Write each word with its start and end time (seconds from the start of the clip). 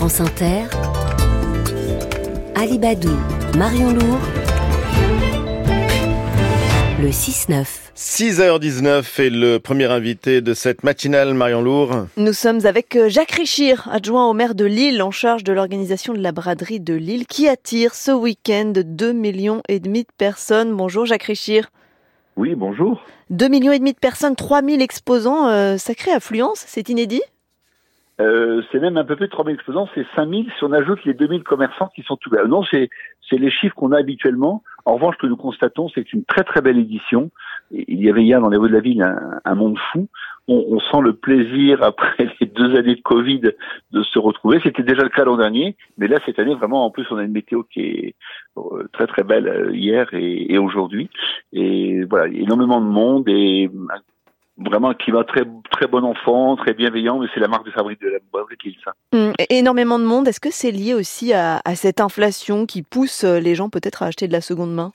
France 0.00 0.22
Inter, 0.22 0.62
Alibadou, 2.54 3.14
Marion 3.58 3.92
Lourd, 3.92 4.18
le 7.02 7.10
6-9. 7.10 7.66
6h19 7.94 9.20
est 9.20 9.28
le 9.28 9.58
premier 9.58 9.92
invité 9.92 10.40
de 10.40 10.54
cette 10.54 10.84
matinale, 10.84 11.34
Marion 11.34 11.60
Lourd. 11.60 12.06
Nous 12.16 12.32
sommes 12.32 12.64
avec 12.64 12.96
euh, 12.96 13.10
Jacques 13.10 13.32
Richir, 13.32 13.90
adjoint 13.92 14.26
au 14.26 14.32
maire 14.32 14.54
de 14.54 14.64
Lille, 14.64 15.02
en 15.02 15.10
charge 15.10 15.44
de 15.44 15.52
l'organisation 15.52 16.14
de 16.14 16.20
la 16.20 16.32
braderie 16.32 16.80
de 16.80 16.94
Lille, 16.94 17.26
qui 17.26 17.46
attire 17.46 17.94
ce 17.94 18.10
week-end 18.10 18.72
2 18.74 19.12
millions 19.12 19.60
et 19.68 19.80
demi 19.80 20.04
de 20.04 20.12
personnes. 20.16 20.74
Bonjour 20.74 21.04
Jacques 21.04 21.24
Richir. 21.24 21.70
Oui, 22.38 22.54
bonjour. 22.54 23.02
2 23.28 23.48
millions 23.48 23.72
et 23.72 23.78
demi 23.78 23.92
de 23.92 23.98
personnes, 23.98 24.34
3000 24.34 24.80
exposants, 24.80 25.48
euh, 25.48 25.76
sacrée 25.76 26.12
affluence, 26.12 26.64
c'est 26.66 26.88
inédit? 26.88 27.20
Euh, 28.20 28.62
c'est 28.70 28.80
même 28.80 28.96
un 28.96 29.04
peu 29.04 29.16
plus 29.16 29.26
de 29.26 29.30
3000 29.30 29.54
exposants, 29.54 29.88
c'est 29.94 30.06
5000 30.14 30.50
si 30.58 30.64
on 30.64 30.72
ajoute 30.72 31.02
les 31.04 31.14
2000 31.14 31.42
commerçants 31.42 31.88
qui 31.94 32.02
sont 32.02 32.18
ouverts. 32.26 32.46
Non, 32.48 32.62
c'est 32.64 32.90
les 33.32 33.50
chiffres 33.50 33.74
qu'on 33.74 33.92
a 33.92 33.98
habituellement. 33.98 34.62
En 34.84 34.94
revanche, 34.94 35.16
ce 35.16 35.22
que 35.22 35.26
nous 35.26 35.36
constatons, 35.36 35.88
c'est 35.94 36.12
une 36.12 36.24
très 36.24 36.42
très 36.42 36.60
belle 36.60 36.78
édition. 36.78 37.30
Il 37.70 38.02
y 38.02 38.10
avait 38.10 38.22
hier 38.22 38.40
dans 38.40 38.48
les 38.48 38.56
rues 38.56 38.68
de 38.68 38.74
la 38.74 38.80
ville 38.80 39.02
un, 39.44 39.54
monde 39.54 39.78
fou. 39.92 40.08
On, 40.48 40.64
on, 40.68 40.80
sent 40.80 41.00
le 41.02 41.14
plaisir 41.14 41.82
après 41.82 42.28
les 42.40 42.46
deux 42.46 42.76
années 42.76 42.96
de 42.96 43.00
Covid 43.00 43.40
de 43.92 44.02
se 44.02 44.18
retrouver. 44.18 44.60
C'était 44.62 44.82
déjà 44.82 45.02
le 45.02 45.08
cas 45.08 45.24
l'an 45.24 45.36
dernier, 45.36 45.76
mais 45.96 46.08
là 46.08 46.18
cette 46.26 46.38
année 46.38 46.54
vraiment 46.54 46.84
en 46.84 46.90
plus 46.90 47.06
on 47.10 47.16
a 47.16 47.22
une 47.22 47.32
météo 47.32 47.62
qui 47.62 47.80
est 47.80 48.14
euh, 48.58 48.88
très 48.92 49.06
très 49.06 49.22
belle 49.22 49.48
euh, 49.48 49.74
hier 49.74 50.12
et, 50.12 50.52
et 50.52 50.58
aujourd'hui. 50.58 51.08
Et 51.52 52.04
voilà, 52.04 52.26
énormément 52.26 52.80
de 52.80 52.86
monde 52.86 53.28
et 53.28 53.70
vraiment 54.60 54.90
un 54.90 54.94
climat 54.94 55.24
très 55.24 55.44
très 55.70 55.86
bon 55.86 56.04
enfant, 56.04 56.56
très 56.56 56.74
bienveillant, 56.74 57.18
mais 57.18 57.28
c'est 57.34 57.40
la 57.40 57.48
marque 57.48 57.66
de 57.66 57.70
fabrique 57.70 58.00
de 58.00 58.08
la 58.08 58.18
fabrique 58.32 58.78
ça. 58.84 58.92
Hum, 59.12 59.32
énormément 59.48 59.98
de 59.98 60.04
monde. 60.04 60.28
Est-ce 60.28 60.40
que 60.40 60.50
c'est 60.50 60.70
lié 60.70 60.94
aussi 60.94 61.32
à, 61.32 61.60
à, 61.64 61.74
cette 61.74 62.00
inflation 62.00 62.66
qui 62.66 62.82
pousse 62.82 63.24
euh, 63.24 63.40
les 63.40 63.54
gens 63.54 63.70
peut-être 63.70 64.02
à 64.02 64.06
acheter 64.06 64.28
de 64.28 64.32
la 64.32 64.40
seconde 64.40 64.74
main? 64.74 64.92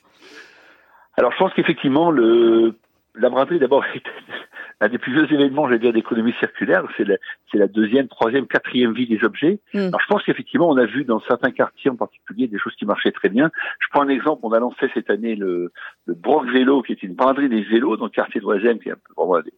Alors 1.16 1.32
je 1.32 1.38
pense 1.38 1.52
qu'effectivement 1.54 2.10
le 2.10 2.74
la 3.14 3.30
braderie 3.30 3.58
d'abord 3.58 3.84
un 4.80 4.88
des 4.88 4.98
plus 4.98 5.12
vieux 5.12 5.32
événements, 5.32 5.66
j'allais 5.66 5.78
dire, 5.78 5.92
d'économie 5.92 6.34
circulaire. 6.38 6.84
C'est 6.96 7.04
la, 7.04 7.16
c'est 7.50 7.58
la 7.58 7.66
deuxième, 7.66 8.08
troisième, 8.08 8.46
quatrième 8.46 8.92
vie 8.92 9.06
des 9.06 9.24
objets. 9.24 9.60
Hmm. 9.72 9.88
Alors, 9.88 10.00
je 10.00 10.06
pense 10.06 10.22
qu'effectivement, 10.22 10.68
on 10.68 10.76
a 10.76 10.84
vu 10.84 11.04
dans 11.04 11.20
certains 11.20 11.50
quartiers 11.50 11.90
en 11.90 11.96
particulier 11.96 12.46
des 12.46 12.58
choses 12.58 12.74
qui 12.74 12.84
marchaient 12.84 13.12
très 13.12 13.28
bien. 13.28 13.50
Je 13.80 13.86
prends 13.90 14.02
un 14.02 14.08
exemple. 14.08 14.40
On 14.42 14.52
a 14.52 14.58
lancé 14.58 14.90
cette 14.92 15.10
année 15.10 15.34
le, 15.34 15.72
le 16.04 16.14
Broc 16.14 16.46
Vélo, 16.50 16.82
qui 16.82 16.92
est 16.92 17.02
une 17.02 17.14
braderie 17.14 17.48
des 17.48 17.62
vélos 17.62 17.96
dans 17.96 18.04
le 18.04 18.10
quartier 18.10 18.40
de 18.40 18.46
qui 18.78 18.88
est 18.88 18.92
un 18.92 18.96
peu 18.96 19.42
des, 19.42 19.52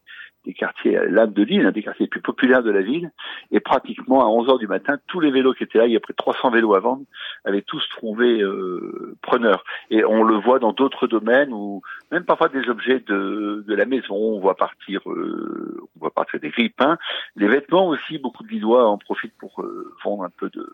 des 0.49 0.55
quartiers 0.55 0.97
euh, 0.97 1.07
l'âme 1.09 1.33
de 1.33 1.43
l'île, 1.43 1.67
un 1.67 1.71
des 1.71 1.83
quartiers 1.83 2.07
les 2.07 2.11
plus 2.11 2.23
populaires 2.23 2.63
de 2.63 2.71
la 2.71 2.81
ville. 2.81 3.13
Et 3.53 3.61
pratiquement 3.61 4.23
à 4.23 4.29
11 4.29 4.49
heures 4.49 4.59
du 4.59 4.67
matin, 4.67 4.97
tous 5.07 5.21
les 5.21 5.31
vélos 5.31 5.53
qui 5.53 5.63
étaient 5.63 5.79
là, 5.79 5.87
il 5.87 5.93
y 5.93 5.97
a 5.97 6.01
près 6.01 6.15
de 6.15 6.17
300 6.17 6.51
vélos 6.51 6.75
à 6.75 6.81
vendre, 6.81 7.05
avaient 7.45 7.63
tous 7.63 7.87
trouvé 7.91 8.41
euh, 8.41 9.17
preneur. 9.23 9.63
Et 9.91 10.05
on 10.05 10.25
le 10.25 10.37
voit 10.37 10.59
dans 10.59 10.73
d'autres 10.73 11.07
domaines 11.07 11.53
où 11.53 11.83
même 12.11 12.25
parfois 12.25 12.49
des 12.49 12.69
objets 12.71 13.01
de, 13.01 13.63
de 13.67 13.75
la 13.75 13.85
maison, 13.85 14.15
on 14.15 14.41
voit 14.41 14.57
partir, 14.57 15.01
euh, 15.11 15.81
on 15.97 16.01
voit 16.01 16.11
partir 16.11 16.41
des 16.41 16.49
grippins. 16.49 16.97
Les 17.37 17.47
vêtements 17.47 17.89
aussi, 17.89 18.19
beaucoup 18.19 18.43
de 18.43 18.49
Lillois 18.49 18.89
en 18.89 18.97
profitent 18.97 19.37
pour 19.39 19.61
euh, 19.61 19.95
vendre 20.03 20.25
un 20.25 20.31
peu 20.31 20.49
de, 20.49 20.67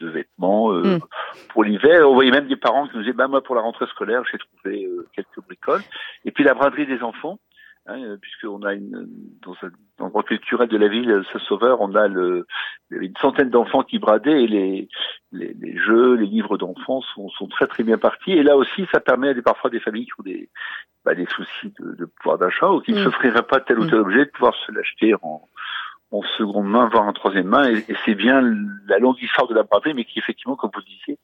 de 0.00 0.08
vêtements 0.10 0.72
euh, 0.72 0.96
mm. 0.96 1.00
pour 1.48 1.64
l'hiver. 1.64 2.08
On 2.08 2.14
voyait 2.14 2.30
même 2.30 2.48
des 2.48 2.56
parents 2.56 2.86
qui 2.86 2.96
nous 2.96 3.02
disaient, 3.02 3.14
bah, 3.14 3.28
moi, 3.28 3.42
pour 3.42 3.54
la 3.54 3.62
rentrée 3.62 3.86
scolaire, 3.86 4.22
j'ai 4.30 4.38
trouvé 4.38 4.86
quelques 5.14 5.40
bricoles. 5.46 5.82
Et 6.26 6.30
puis 6.30 6.44
la 6.44 6.52
braderie 6.52 6.86
des 6.86 7.02
enfants, 7.02 7.38
hein, 7.86 8.16
puisqu'on 8.20 8.62
a 8.62 8.74
une, 8.74 9.08
dans 9.42 9.54
un 9.62 10.04
endroit 10.04 10.22
culturel 10.22 10.68
de 10.68 10.76
la 10.76 10.88
ville, 10.88 11.22
Saint-Sauveur, 11.32 11.80
on 11.80 11.94
a 11.94 12.08
le, 12.08 12.46
une 12.90 13.16
centaine 13.20 13.50
d'enfants 13.50 13.82
qui 13.82 13.98
bradaient 13.98 14.44
et 14.44 14.46
les, 14.46 14.88
les, 15.32 15.54
les 15.54 15.78
jeux, 15.78 16.14
les 16.14 16.26
livres 16.26 16.56
d'enfants 16.56 17.02
sont, 17.14 17.28
sont, 17.30 17.48
très 17.48 17.66
très 17.66 17.82
bien 17.82 17.98
partis. 17.98 18.32
Et 18.32 18.42
là 18.42 18.56
aussi, 18.56 18.86
ça 18.92 19.00
permet 19.00 19.30
à 19.30 19.34
des, 19.34 19.42
parfois 19.42 19.70
des 19.70 19.80
familles 19.80 20.06
qui 20.06 20.20
ont 20.20 20.24
des, 20.24 20.50
bah, 21.04 21.14
des 21.14 21.26
soucis 21.26 21.72
de, 21.80 21.94
de 21.94 22.04
pouvoir 22.04 22.38
d'achat 22.38 22.70
ou 22.70 22.80
qui 22.80 22.92
ne 22.92 23.00
mm. 23.00 23.04
s'offriraient 23.04 23.46
pas 23.46 23.60
tel 23.60 23.78
ou 23.78 23.86
tel 23.86 23.98
mm. 23.98 24.02
objet 24.02 24.24
de 24.24 24.30
pouvoir 24.30 24.54
se 24.66 24.72
l'acheter 24.72 25.14
en, 25.22 25.48
en 26.10 26.22
seconde 26.38 26.68
main, 26.68 26.88
voire 26.88 27.04
en 27.04 27.12
troisième 27.12 27.48
main. 27.48 27.68
Et, 27.68 27.84
et 27.88 27.96
c'est 28.04 28.14
bien 28.14 28.42
la 28.86 28.98
longue 28.98 29.20
histoire 29.20 29.48
de 29.48 29.54
la 29.54 29.62
braderie, 29.62 29.94
mais 29.94 30.04
qui 30.04 30.18
effectivement, 30.18 30.56
comme 30.56 30.70
vous 30.72 30.80
le 30.80 30.86
disiez, 30.86 31.18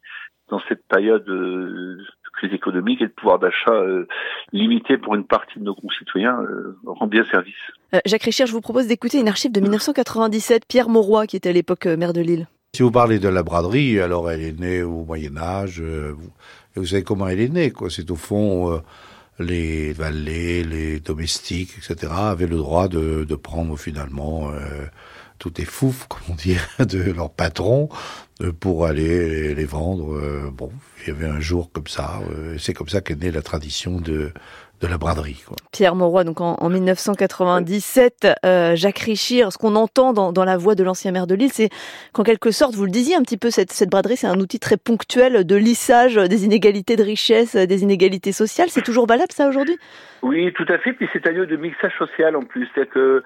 dans 0.48 0.60
cette 0.68 0.86
période 0.86 1.24
de 1.24 1.98
crise 2.40 2.54
économique 2.54 3.02
et 3.02 3.06
de 3.06 3.12
pouvoir 3.12 3.38
d'achat 3.38 3.72
euh, 3.72 4.06
limité 4.52 4.96
pour 4.96 5.14
une 5.14 5.24
partie 5.24 5.58
de 5.58 5.64
nos 5.64 5.74
concitoyens 5.74 6.40
euh, 6.40 6.76
rend 6.86 7.06
bien 7.06 7.24
service. 7.30 7.54
Euh, 7.94 7.98
Jacques 8.06 8.22
Richard, 8.22 8.46
je 8.46 8.52
vous 8.52 8.60
propose 8.60 8.86
d'écouter 8.86 9.20
une 9.20 9.28
archive 9.28 9.52
de 9.52 9.60
1997, 9.60 10.64
Pierre 10.66 10.88
Mauroy, 10.88 11.26
qui 11.26 11.36
était 11.36 11.50
à 11.50 11.52
l'époque 11.52 11.86
maire 11.86 12.12
de 12.12 12.20
Lille. 12.20 12.46
Si 12.74 12.82
vous 12.82 12.90
parlez 12.90 13.18
de 13.18 13.28
la 13.28 13.42
braderie, 13.42 14.00
alors 14.00 14.30
elle 14.30 14.42
est 14.42 14.58
née 14.58 14.82
au 14.82 15.04
Moyen 15.04 15.36
Âge. 15.36 15.80
Vous, 15.80 16.30
vous 16.76 16.86
savez 16.86 17.02
comment 17.02 17.28
elle 17.28 17.40
est 17.40 17.48
née, 17.48 17.72
quoi. 17.72 17.90
C'est 17.90 18.10
au 18.10 18.16
fond 18.16 18.80
les 19.40 19.92
valets, 19.92 20.62
les 20.62 21.00
domestiques, 21.00 21.72
etc. 21.78 22.12
avaient 22.12 22.46
le 22.46 22.58
droit 22.58 22.86
de, 22.88 23.24
de 23.24 23.34
prendre 23.34 23.76
finalement 23.76 24.50
tout 25.40 25.60
est 25.60 25.64
fouf, 25.64 26.06
comme 26.08 26.20
on 26.28 26.34
dit, 26.34 26.56
de 26.78 27.10
leur 27.10 27.30
patron 27.30 27.88
euh, 28.40 28.52
pour 28.52 28.86
aller 28.86 29.56
les 29.56 29.64
vendre. 29.64 30.14
Euh, 30.14 30.50
bon, 30.52 30.70
il 31.02 31.08
y 31.08 31.10
avait 31.10 31.26
un 31.26 31.40
jour 31.40 31.72
comme 31.72 31.88
ça. 31.88 32.20
Euh, 32.30 32.56
c'est 32.58 32.74
comme 32.74 32.88
ça 32.88 33.00
qu'est 33.00 33.16
née 33.16 33.32
la 33.32 33.42
tradition 33.42 34.00
de 34.00 34.32
de 34.80 34.86
la 34.86 34.98
braderie. 34.98 35.42
Quoi. 35.46 35.56
Pierre 35.72 35.94
Mauroy, 35.94 36.24
donc 36.24 36.41
en, 36.41 36.68
1997, 36.68 38.26
euh, 38.44 38.76
Jacques 38.76 38.98
Richir, 38.98 39.52
ce 39.52 39.58
qu'on 39.58 39.76
entend 39.76 40.12
dans, 40.12 40.32
dans, 40.32 40.44
la 40.44 40.56
voix 40.56 40.74
de 40.74 40.82
l'ancien 40.82 41.12
maire 41.12 41.26
de 41.26 41.34
Lille, 41.34 41.52
c'est 41.52 41.68
qu'en 42.12 42.22
quelque 42.22 42.50
sorte, 42.50 42.74
vous 42.74 42.84
le 42.84 42.91
disiez 42.91 43.14
un 43.14 43.22
petit 43.22 43.36
peu, 43.36 43.50
cette, 43.50 43.72
cette 43.72 43.91
braderie, 43.91 44.16
c'est 44.16 44.26
un 44.26 44.41
outil 44.41 44.58
très 44.58 44.76
ponctuel 44.76 45.44
de 45.44 45.56
lissage 45.56 46.14
des 46.14 46.44
inégalités 46.44 46.96
de 46.96 47.02
richesse, 47.02 47.56
des 47.56 47.82
inégalités 47.82 48.32
sociales. 48.32 48.68
C'est 48.70 48.82
toujours 48.82 49.06
valable 49.06 49.32
ça 49.32 49.48
aujourd'hui? 49.48 49.78
Oui, 50.22 50.52
tout 50.52 50.66
à 50.68 50.78
fait. 50.78 50.92
Puis 50.92 51.08
c'est 51.12 51.26
un 51.26 51.32
lieu 51.32 51.47
de 51.47 51.56
mixage 51.56 51.97
social 51.98 52.36
en 52.36 52.42
plus. 52.42 52.68
C'est 52.74 52.88
que 52.88 53.22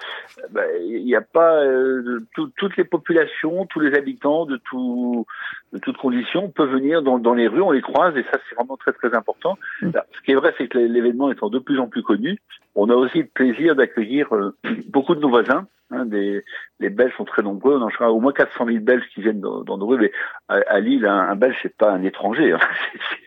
bah, 0.50 0.62
il 0.80 1.04
n'y 1.04 1.16
a 1.16 1.20
pas 1.20 1.56
euh, 1.64 2.20
toutes 2.34 2.76
les 2.76 2.84
populations, 2.84 3.66
tous 3.66 3.80
les 3.80 3.96
habitants 3.96 4.46
de 4.46 4.56
tout 4.58 5.26
de 5.72 5.78
toutes 5.78 5.96
conditions 5.96 6.48
peuvent 6.50 6.70
venir 6.70 7.02
dans, 7.02 7.18
dans 7.18 7.34
les 7.34 7.48
rues, 7.48 7.60
on 7.60 7.72
les 7.72 7.82
croise 7.82 8.16
et 8.16 8.22
ça 8.24 8.38
c'est 8.48 8.54
vraiment 8.54 8.76
très 8.76 8.92
très 8.92 9.14
important. 9.14 9.58
Mm. 9.82 9.90
Ce 10.12 10.20
qui 10.22 10.30
est 10.30 10.36
vrai, 10.36 10.54
c'est 10.56 10.68
que 10.68 10.78
l'événement 10.78 11.30
est 11.30 11.42
de 11.50 11.58
plus 11.58 11.78
en 11.78 11.88
plus 11.88 12.02
connu. 12.02 12.38
On 12.74 12.90
a 12.90 12.94
aussi 12.94 13.18
le 13.18 13.28
plaisir 13.28 13.76
d'accueillir 13.76 14.34
euh, 14.34 14.56
beaucoup 14.88 15.14
de 15.14 15.20
nos 15.20 15.28
voisins. 15.28 15.66
Hein, 15.90 16.06
des, 16.06 16.42
les 16.80 16.88
Belges 16.88 17.14
sont 17.16 17.24
très 17.24 17.42
nombreux. 17.42 17.76
On 17.76 17.82
en 17.82 17.88
a 17.88 18.08
au 18.08 18.18
moins 18.18 18.32
400 18.32 18.66
000 18.66 18.78
Belges 18.80 19.04
qui 19.14 19.20
viennent 19.20 19.40
dans, 19.40 19.62
dans 19.62 19.76
nos 19.76 19.86
rues. 19.86 19.98
Mais 19.98 20.12
à, 20.48 20.80
Lille, 20.80 21.06
un, 21.06 21.36
Belge, 21.36 21.56
c'est 21.62 21.76
pas 21.76 21.92
un 21.92 22.02
étranger, 22.02 22.52
hein. 22.52 22.58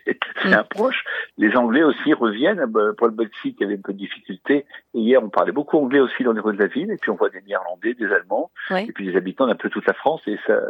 c'est 0.42 0.52
un 0.52 0.64
proche. 0.64 1.04
Les 1.36 1.56
Anglais 1.56 1.82
aussi 1.82 2.12
reviennent. 2.12 2.64
Bah, 2.66 2.92
pour 2.96 3.06
le 3.06 3.14
Brexit, 3.14 3.56
il 3.58 3.62
y 3.62 3.64
avait 3.64 3.78
un 3.78 3.82
peu 3.82 3.92
de 3.92 3.98
difficulté. 3.98 4.66
Et 4.94 4.98
hier, 4.98 5.22
on 5.22 5.28
parlait 5.28 5.52
beaucoup 5.52 5.78
anglais 5.78 6.00
aussi 6.00 6.24
dans 6.24 6.32
les 6.32 6.40
rues 6.40 6.56
de 6.56 6.62
la 6.62 6.68
ville. 6.68 6.90
Et 6.90 6.96
puis 6.96 7.10
on 7.10 7.16
voit 7.16 7.30
des 7.30 7.40
Néerlandais, 7.42 7.94
des 7.94 8.12
Allemands, 8.12 8.50
et 8.70 8.92
puis 8.92 9.06
des 9.06 9.16
habitants 9.16 9.46
d'un 9.46 9.54
peu 9.54 9.70
toute 9.70 9.86
la 9.86 9.94
France. 9.94 10.20
Et 10.26 10.38
ça, 10.46 10.60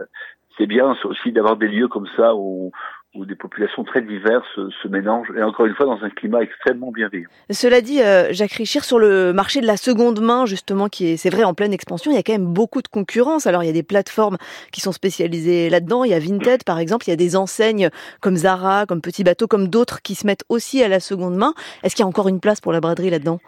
c'est 0.58 0.66
bien 0.66 0.94
aussi 1.04 1.32
d'avoir 1.32 1.56
des 1.56 1.68
lieux 1.68 1.88
comme 1.88 2.08
ça 2.16 2.34
où, 2.34 2.72
où 3.14 3.24
des 3.24 3.34
populations 3.34 3.84
très 3.84 4.02
diverses 4.02 4.46
se 4.54 4.88
mélangent, 4.88 5.32
et 5.36 5.42
encore 5.42 5.66
une 5.66 5.74
fois 5.74 5.86
dans 5.86 6.04
un 6.04 6.10
climat 6.10 6.42
extrêmement 6.42 6.92
bienveillant. 6.92 7.28
Cela 7.50 7.80
dit, 7.80 8.02
euh, 8.02 8.32
Jacques 8.32 8.52
Richir, 8.52 8.84
sur 8.84 8.98
le 8.98 9.32
marché 9.32 9.60
de 9.60 9.66
la 9.66 9.76
seconde 9.76 10.20
main, 10.20 10.44
justement, 10.44 10.88
qui 10.88 11.08
est, 11.08 11.16
c'est 11.16 11.30
vrai, 11.30 11.42
en 11.44 11.54
pleine 11.54 11.72
expansion, 11.72 12.10
il 12.10 12.14
y 12.14 12.18
a 12.18 12.22
quand 12.22 12.32
même 12.32 12.52
beaucoup 12.52 12.82
de 12.82 12.88
concurrence. 12.88 13.46
Alors, 13.46 13.62
il 13.62 13.66
y 13.66 13.70
a 13.70 13.72
des 13.72 13.82
plateformes 13.82 14.36
qui 14.72 14.80
sont 14.80 14.92
spécialisées 14.92 15.70
là-dedans. 15.70 16.04
Il 16.04 16.10
y 16.10 16.14
a 16.14 16.18
Vinted, 16.18 16.64
par 16.64 16.78
exemple. 16.78 17.06
Il 17.06 17.10
y 17.10 17.12
a 17.12 17.16
des 17.16 17.34
enseignes 17.34 17.88
comme 18.20 18.36
Zara, 18.36 18.84
comme 18.86 19.00
Petit 19.00 19.24
Bateau, 19.24 19.46
comme 19.46 19.68
d'autres 19.68 20.02
qui 20.02 20.14
se 20.14 20.26
mettent 20.26 20.44
aussi 20.48 20.82
à 20.82 20.88
la 20.88 21.00
seconde 21.00 21.36
main. 21.36 21.54
Est-ce 21.82 21.96
qu'il 21.96 22.02
y 22.02 22.06
a 22.06 22.08
encore 22.08 22.28
une 22.28 22.40
place 22.40 22.60
pour 22.60 22.72
la 22.72 22.80
braderie 22.80 23.10
là-dedans? 23.10 23.40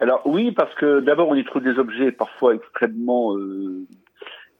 Alors 0.00 0.22
oui, 0.24 0.52
parce 0.52 0.74
que 0.74 1.00
d'abord, 1.00 1.28
on 1.28 1.34
y 1.34 1.44
trouve 1.44 1.62
des 1.62 1.78
objets 1.78 2.12
parfois 2.12 2.54
extrêmement 2.54 3.36
euh, 3.36 3.86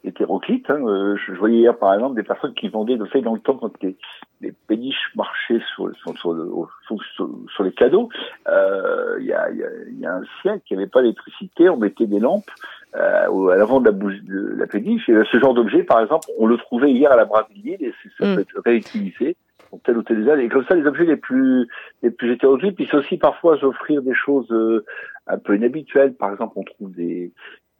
hétéroclite. 0.06 0.70
Hein. 0.70 0.80
Euh, 0.86 1.16
je, 1.16 1.32
voyais 1.32 1.58
hier, 1.58 1.76
par 1.76 1.94
exemple, 1.94 2.16
des 2.16 2.22
personnes 2.22 2.54
qui 2.54 2.68
vendaient, 2.68 2.96
de 2.96 3.04
fait, 3.04 3.22
dans 3.22 3.34
le 3.34 3.40
temps, 3.40 3.56
quand 3.56 3.72
les, 3.82 3.96
les 4.40 4.52
péniches 4.66 5.10
marchaient 5.14 5.60
sur, 5.74 5.90
sur, 5.96 6.16
sur, 6.18 7.28
sur, 7.48 7.62
les 7.64 7.72
cadeaux, 7.72 8.08
euh, 8.48 9.16
il 9.20 9.26
y, 9.26 9.32
a, 9.32 9.50
y, 9.50 9.98
y, 10.00 10.06
a, 10.06 10.14
un 10.14 10.22
siècle, 10.42 10.62
il 10.70 10.76
n'y 10.76 10.82
avait 10.82 10.90
pas 10.90 11.02
d'électricité, 11.02 11.68
on 11.68 11.76
mettait 11.76 12.06
des 12.06 12.20
lampes 12.20 12.50
euh, 12.94 13.48
à 13.48 13.56
l'avant 13.56 13.80
de 13.80 13.86
la, 13.86 13.92
de 13.92 14.54
la 14.56 14.66
péniche. 14.66 15.08
Et 15.08 15.14
ce 15.30 15.38
genre 15.38 15.54
d'objet, 15.54 15.82
par 15.82 16.00
exemple, 16.00 16.28
on 16.38 16.46
le 16.46 16.56
trouvait 16.56 16.92
hier 16.92 17.12
à 17.12 17.16
la 17.16 17.24
braderie 17.24 17.76
et 17.80 17.92
ça 18.18 18.26
mm. 18.26 18.34
peut 18.34 18.40
être 18.40 18.62
réutilisé 18.64 19.36
pour 19.68 19.80
tel 19.82 19.98
ou 19.98 20.02
tel 20.02 20.20
usage. 20.20 20.40
Et 20.40 20.48
comme 20.48 20.64
ça, 20.66 20.74
les 20.74 20.86
objets 20.86 21.04
les 21.04 21.16
plus 21.16 21.68
les 22.02 22.10
plus 22.10 22.32
hétéroclites, 22.32 22.76
puis 22.76 22.88
c'est 22.90 22.96
aussi 22.96 23.18
parfois 23.18 23.58
s'offrir 23.58 24.02
des 24.02 24.14
choses 24.14 24.50
euh, 24.50 24.84
un 25.26 25.38
peu 25.38 25.56
inhabituelles. 25.56 26.14
Par 26.14 26.32
exemple, 26.32 26.54
on 26.56 26.62
trouve 26.62 26.94
des 26.94 27.32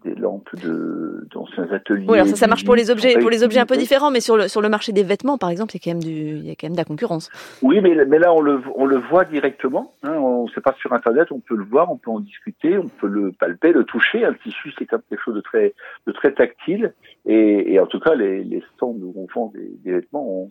des 0.07 0.15
lampes 0.15 0.55
de 0.63 1.27
d'anciens 1.33 1.69
ateliers. 1.73 2.07
Oui, 2.09 2.17
alors 2.17 2.29
ça, 2.29 2.37
ça 2.37 2.47
marche 2.47 2.65
pour 2.65 2.77
les 2.77 2.91
objets, 2.91 3.19
pour 3.19 3.31
les 3.31 3.43
objets 3.43 3.61
un 3.61 3.67
peu 3.67 3.77
différents, 3.77 4.11
mais 4.11 4.21
sur 4.21 4.37
le 4.37 4.49
sur 4.49 4.63
le 4.63 4.69
marché 4.69 4.93
des 4.93 5.03
vêtements, 5.03 5.39
par 5.39 5.51
exemple, 5.51 5.75
il 5.75 5.79
y 5.79 5.81
a 5.81 5.85
quand 5.85 5.99
même 5.99 6.03
du, 6.03 6.39
il 6.39 6.47
y 6.47 6.51
a 6.51 6.55
quand 6.55 6.67
même 6.67 6.73
de 6.73 6.79
la 6.79 6.85
concurrence. 6.85 7.31
Oui, 7.63 7.81
mais 7.81 7.95
mais 8.07 8.19
là 8.19 8.33
on 8.33 8.41
le 8.41 8.61
on 8.75 8.87
le 8.87 8.99
voit 8.99 9.25
directement. 9.25 9.95
Hein, 10.03 10.15
on 10.15 10.47
sait 10.49 10.61
pas 10.61 10.75
sur 10.81 10.93
internet, 10.93 11.29
on 11.33 11.41
peut 11.41 11.57
le 11.57 11.65
voir, 11.65 11.91
on 11.91 11.97
peut 11.97 12.11
en 12.11 12.21
discuter, 12.21 12.79
on 12.79 12.89
peut 12.89 13.09
le 13.09 13.33
palper, 13.33 13.73
le 13.73 13.85
toucher. 13.85 14.25
Un 14.25 14.35
tissu, 14.35 14.73
c'est 14.79 14.87
comme 14.87 15.03
quelque 15.09 15.23
chose 15.23 15.35
de 15.35 15.41
très 15.41 15.75
de 16.07 16.13
très 16.13 16.33
tactile. 16.33 16.95
Et, 17.27 17.75
et 17.75 17.81
en 17.81 17.87
tout 17.87 18.01
cas, 18.01 18.15
les, 18.15 18.45
les 18.45 18.63
stands 18.75 18.95
où 18.95 19.13
on 19.17 19.27
vend 19.35 19.53
des, 19.55 19.71
des 19.85 19.93
vêtements 19.93 20.27
ont, 20.27 20.51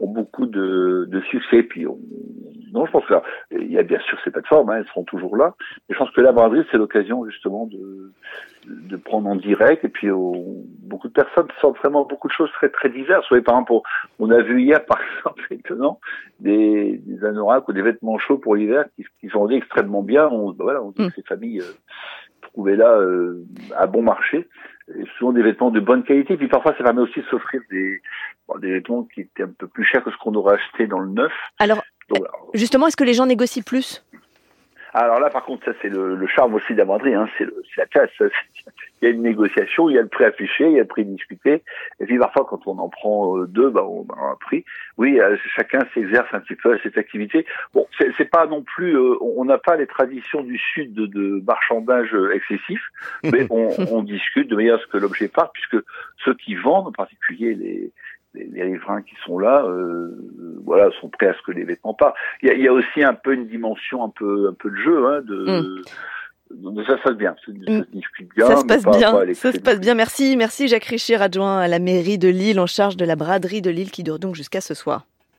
ont 0.00 0.08
beaucoup 0.08 0.46
de, 0.46 1.06
de 1.08 1.20
succès. 1.22 1.62
Puis 1.62 1.86
on, 1.86 1.98
non, 2.72 2.86
je 2.86 2.92
pense 2.92 3.04
qu'il 3.06 3.70
y 3.70 3.78
a 3.78 3.82
bien 3.82 3.98
sûr 4.00 4.18
ces 4.24 4.30
plateformes, 4.30 4.70
hein, 4.70 4.76
elles 4.78 4.86
seront 4.86 5.04
toujours 5.04 5.36
là. 5.36 5.54
Mais 5.88 5.94
je 5.94 5.98
pense 5.98 6.10
que 6.10 6.20
la 6.20 6.32
braderie, 6.32 6.64
c'est 6.70 6.78
l'occasion 6.78 7.24
justement 7.26 7.66
de, 7.66 8.12
de 8.66 8.96
prendre 8.96 9.28
en 9.28 9.36
direct. 9.36 9.84
Et 9.84 9.88
puis 9.88 10.08
beaucoup 10.10 11.08
de 11.08 11.12
personnes 11.12 11.48
sortent 11.60 11.78
vraiment 11.78 12.04
beaucoup 12.04 12.28
de 12.28 12.32
choses 12.32 12.50
très 12.52 12.68
très 12.68 12.88
diverses. 12.88 13.24
Vous 13.24 13.30
voyez, 13.36 13.44
par 13.44 13.54
exemple, 13.56 13.72
on 14.18 14.30
a 14.30 14.40
vu 14.40 14.62
hier, 14.62 14.84
par 14.86 15.00
exemple, 15.00 15.46
étonnant, 15.50 16.00
des, 16.38 17.00
des 17.04 17.24
anoraks 17.24 17.68
ou 17.68 17.72
des 17.72 17.82
vêtements 17.82 18.18
chauds 18.18 18.38
pour 18.38 18.54
l'hiver 18.54 18.84
qui, 18.96 19.04
qui 19.20 19.28
vendaient 19.28 19.56
extrêmement 19.56 20.02
bien. 20.02 20.28
On, 20.28 20.50
ben 20.50 20.64
voilà, 20.64 20.82
on 20.82 20.90
dit 20.90 20.96
que 20.96 21.02
mm. 21.02 21.12
ces 21.16 21.22
familles 21.22 21.60
euh, 21.60 21.74
trouvaient 22.42 22.76
là 22.76 22.96
euh, 22.98 23.44
à 23.76 23.86
bon 23.86 24.02
marché. 24.02 24.48
Souvent 25.18 25.32
des 25.32 25.42
vêtements 25.42 25.70
de 25.70 25.80
bonne 25.80 26.02
qualité. 26.02 26.36
Puis 26.36 26.48
parfois, 26.48 26.74
ça 26.76 26.84
permet 26.84 27.02
aussi 27.02 27.20
de 27.20 27.26
s'offrir 27.26 27.60
des, 27.70 28.00
des 28.60 28.72
vêtements 28.72 29.04
qui 29.14 29.22
étaient 29.22 29.44
un 29.44 29.52
peu 29.56 29.68
plus 29.68 29.84
chers 29.84 30.02
que 30.02 30.10
ce 30.10 30.16
qu'on 30.18 30.34
aurait 30.34 30.54
acheté 30.54 30.86
dans 30.86 31.00
le 31.00 31.10
neuf. 31.10 31.32
Alors, 31.58 31.82
justement, 32.54 32.86
est-ce 32.86 32.96
que 32.96 33.04
les 33.04 33.14
gens 33.14 33.26
négocient 33.26 33.62
plus? 33.62 34.04
Alors 34.92 35.20
là, 35.20 35.30
par 35.30 35.44
contre, 35.44 35.64
ça 35.64 35.72
c'est 35.80 35.88
le, 35.88 36.16
le, 36.16 36.26
charme 36.26 36.54
aussi 36.54 36.74
de 36.74 36.82
hein. 36.82 37.28
c'est 37.38 37.46
la 37.76 37.86
classe. 37.86 38.10
Il 39.02 39.08
y 39.08 39.10
a 39.10 39.14
une 39.14 39.22
négociation, 39.22 39.88
il 39.88 39.94
y 39.94 39.98
a 39.98 40.02
le 40.02 40.08
prix 40.08 40.24
affiché, 40.24 40.66
il 40.66 40.72
y 40.72 40.76
a 40.76 40.80
le 40.80 40.86
prix 40.86 41.06
discuté. 41.06 41.62
Et 42.00 42.04
puis 42.04 42.18
parfois, 42.18 42.44
quand 42.44 42.66
on 42.66 42.78
en 42.78 42.90
prend 42.90 43.38
euh, 43.38 43.46
deux, 43.46 43.70
bah, 43.70 43.82
on 43.82 44.06
a 44.12 44.32
un 44.32 44.36
prix. 44.38 44.62
Oui, 44.98 45.18
euh, 45.18 45.38
chacun 45.56 45.78
s'exerce 45.94 46.28
un 46.34 46.40
petit 46.40 46.54
peu 46.54 46.74
à 46.74 46.78
cette 46.82 46.98
activité. 46.98 47.46
Bon, 47.72 47.86
c'est 47.98 48.30
pas 48.30 48.46
non 48.46 48.62
plus, 48.62 48.98
euh, 48.98 49.16
on 49.22 49.46
n'a 49.46 49.56
pas 49.56 49.76
les 49.76 49.86
traditions 49.86 50.42
du 50.42 50.58
sud 50.58 50.92
de, 50.92 51.06
de 51.06 51.42
marchandage 51.46 52.14
excessif, 52.34 52.82
mais 53.24 53.46
on, 53.50 53.70
on 53.90 54.02
discute 54.02 54.48
de 54.48 54.56
manière 54.56 54.74
à 54.74 54.78
ce 54.80 54.86
que 54.86 54.98
l'objet 54.98 55.28
parte, 55.28 55.54
puisque 55.54 55.82
ceux 56.22 56.34
qui 56.34 56.56
vendent, 56.56 56.88
en 56.88 56.92
particulier 56.92 57.54
les 57.54 57.92
les, 58.34 58.62
riverains 58.62 59.02
qui 59.02 59.14
sont 59.24 59.38
là, 59.38 59.64
euh, 59.64 60.10
voilà, 60.64 60.90
sont 61.00 61.08
prêts 61.08 61.28
à 61.28 61.34
ce 61.34 61.42
que 61.42 61.52
les 61.52 61.64
vêtements 61.64 61.94
partent. 61.94 62.16
Il 62.42 62.48
y 62.48 62.50
a, 62.50 62.54
il 62.54 62.62
y 62.62 62.68
a 62.68 62.72
aussi 62.72 63.02
un 63.02 63.14
peu 63.14 63.32
une 63.34 63.46
dimension 63.46 64.04
un 64.04 64.08
peu 64.08 64.48
un 64.48 64.54
peu 64.54 64.70
de 64.70 64.76
jeu, 64.76 65.06
hein, 65.06 65.20
de, 65.22 65.82
mm. 66.50 66.84
ça, 66.86 66.96
se 66.96 67.02
passe 67.02 67.16
bien, 67.16 67.34
ça, 67.44 67.52
mm. 67.52 67.84
se 67.84 67.90
discute 67.90 68.28
bien. 68.34 68.46
Ça 68.46 68.56
se 68.56 68.64
passe 68.64 68.84
bien, 68.84 69.34
ça 69.34 69.52
se 69.52 69.58
passe 69.58 69.80
bien. 69.80 69.94
Merci, 69.94 70.36
merci 70.36 70.68
Jacques 70.68 70.84
Richir, 70.84 71.22
adjoint 71.22 71.58
à 71.58 71.68
la 71.68 71.78
mairie 71.78 72.18
de 72.18 72.28
Lille 72.28 72.60
en 72.60 72.66
charge 72.66 72.96
de 72.96 73.04
la 73.04 73.16
braderie 73.16 73.62
de 73.62 73.70
Lille 73.70 73.90
qui 73.90 74.02
dure 74.02 74.18
donc 74.18 74.34
jusqu'à 74.34 74.60
ce 74.60 74.74
soir. 74.74 75.06